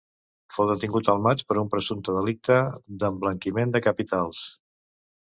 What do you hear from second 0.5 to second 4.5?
Fou detingut el maig per un presumpte delicte d’emblanquiment de capitals.